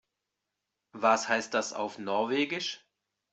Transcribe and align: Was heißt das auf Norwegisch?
Was 0.93 1.29
heißt 1.29 1.53
das 1.53 1.73
auf 1.73 1.99
Norwegisch? 1.99 2.87